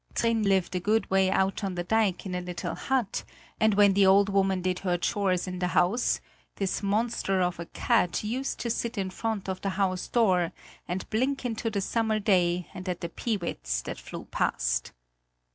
[0.15, 3.23] Trin lived a good way out on the dike in a little hut,
[3.59, 6.19] and when the old woman did her chores in the house,
[6.55, 10.53] this monster of a cat used to sit in front of the house door
[10.87, 14.91] and blink into the summer day and at the peewits that flew past.